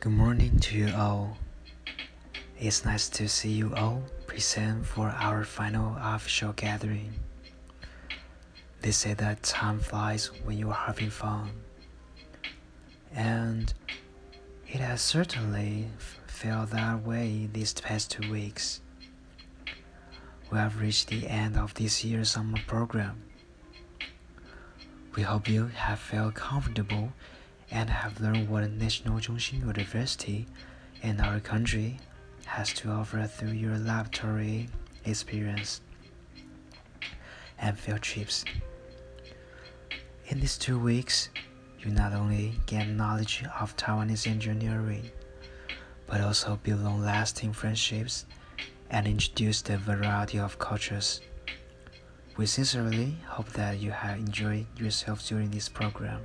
[0.00, 1.36] Good morning to you all.
[2.58, 7.12] It's nice to see you all present for our final official gathering.
[8.80, 11.50] They say that time flies when you are having fun.
[13.14, 13.74] And
[14.66, 15.88] it has certainly
[16.26, 18.80] felt that way these past two weeks.
[20.50, 23.22] We have reached the end of this year's summer program.
[25.14, 27.12] We hope you have felt comfortable
[27.70, 30.46] and have learned what National Zhongxin University
[31.02, 31.98] in our country
[32.46, 34.68] has to offer through your laboratory
[35.04, 35.80] experience
[37.58, 38.44] and field trips.
[40.26, 41.30] In these two weeks,
[41.80, 45.10] you not only gain knowledge of Taiwanese engineering,
[46.06, 48.26] but also build long lasting friendships
[48.90, 51.20] and introduce the variety of cultures.
[52.36, 56.20] We sincerely hope that you have enjoyed yourself during this program.